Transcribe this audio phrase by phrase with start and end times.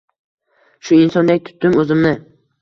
[0.89, 2.17] Shu insondek tutdim oʻzimni.